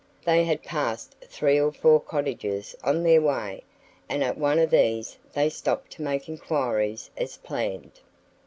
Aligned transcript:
They 0.25 0.45
had 0.45 0.63
passed 0.63 1.15
three 1.25 1.59
or 1.61 1.71
four 1.71 1.99
cottages 1.99 2.75
on 2.83 3.03
their 3.03 3.21
way 3.21 3.63
and 4.09 4.23
at 4.23 4.35
one 4.35 4.57
of 4.57 4.71
these 4.71 5.15
they 5.33 5.47
stopped 5.47 5.91
to 5.91 6.01
make 6.01 6.27
inquiries 6.27 7.11
as 7.15 7.37
planned. 7.37 7.99